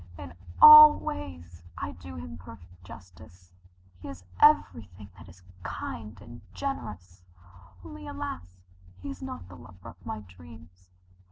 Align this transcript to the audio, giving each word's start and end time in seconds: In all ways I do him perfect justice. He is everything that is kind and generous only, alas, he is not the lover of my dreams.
In 0.17 0.33
all 0.59 0.97
ways 0.97 1.61
I 1.77 1.91
do 1.91 2.15
him 2.15 2.35
perfect 2.39 2.83
justice. 2.83 3.51
He 3.99 4.07
is 4.07 4.23
everything 4.39 5.11
that 5.15 5.29
is 5.29 5.43
kind 5.61 6.19
and 6.19 6.41
generous 6.55 7.21
only, 7.85 8.07
alas, 8.07 8.57
he 9.03 9.11
is 9.11 9.21
not 9.21 9.47
the 9.47 9.55
lover 9.55 9.89
of 9.89 10.03
my 10.03 10.21
dreams. 10.21 10.89